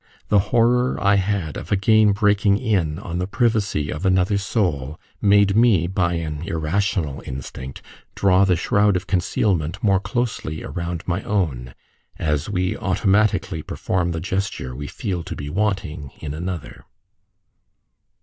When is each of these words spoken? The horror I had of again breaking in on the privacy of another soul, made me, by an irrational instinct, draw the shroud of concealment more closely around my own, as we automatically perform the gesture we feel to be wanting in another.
The 0.29 0.39
horror 0.49 0.97
I 0.99 1.17
had 1.17 1.57
of 1.57 1.71
again 1.71 2.11
breaking 2.11 2.57
in 2.57 2.97
on 2.97 3.19
the 3.19 3.27
privacy 3.27 3.91
of 3.91 4.03
another 4.03 4.39
soul, 4.39 4.99
made 5.21 5.55
me, 5.55 5.85
by 5.85 6.13
an 6.15 6.41
irrational 6.41 7.21
instinct, 7.27 7.83
draw 8.15 8.43
the 8.43 8.55
shroud 8.55 8.95
of 8.95 9.05
concealment 9.05 9.83
more 9.83 9.99
closely 9.99 10.63
around 10.63 11.03
my 11.05 11.21
own, 11.21 11.75
as 12.17 12.49
we 12.49 12.75
automatically 12.75 13.61
perform 13.61 14.09
the 14.11 14.19
gesture 14.19 14.75
we 14.75 14.87
feel 14.87 15.21
to 15.21 15.35
be 15.35 15.51
wanting 15.51 16.09
in 16.17 16.33
another. 16.33 16.85